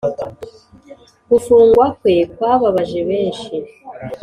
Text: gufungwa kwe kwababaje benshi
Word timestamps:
gufungwa 1.29 1.85
kwe 1.97 2.15
kwababaje 2.33 2.99
benshi 3.09 3.55